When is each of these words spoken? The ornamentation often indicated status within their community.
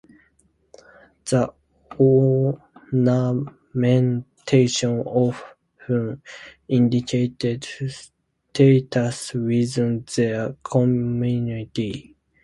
The 1.25 1.53
ornamentation 1.99 4.99
often 5.01 6.23
indicated 6.67 7.67
status 8.43 9.33
within 9.35 10.03
their 10.15 10.53
community. 10.63 12.15